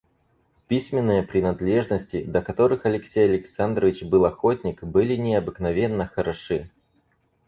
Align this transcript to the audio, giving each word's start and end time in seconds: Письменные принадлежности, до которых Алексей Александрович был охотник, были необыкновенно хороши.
Письменные 0.67 1.21
принадлежности, 1.21 2.23
до 2.23 2.41
которых 2.41 2.87
Алексей 2.87 3.25
Александрович 3.25 4.01
был 4.01 4.25
охотник, 4.25 4.81
были 4.83 5.15
необыкновенно 5.15 6.07
хороши. 6.07 6.71